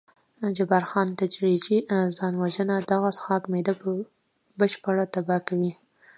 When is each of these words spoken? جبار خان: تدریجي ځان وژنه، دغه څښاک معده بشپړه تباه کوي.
جبار 0.57 0.83
خان: 0.91 1.07
تدریجي 1.19 1.77
ځان 2.17 2.33
وژنه، 2.43 2.75
دغه 2.91 3.09
څښاک 3.17 3.43
معده 3.51 3.73
بشپړه 4.59 5.05
تباه 5.13 5.41
کوي. 5.47 5.71